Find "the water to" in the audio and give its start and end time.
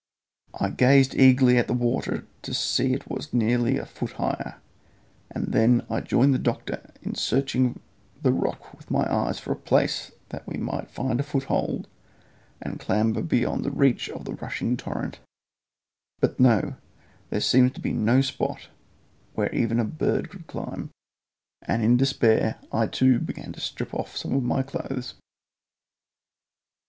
1.67-2.55